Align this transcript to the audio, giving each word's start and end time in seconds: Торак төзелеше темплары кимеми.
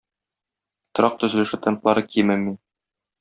Торак 0.99 1.19
төзелеше 1.23 1.59
темплары 1.69 2.05
кимеми. 2.15 2.55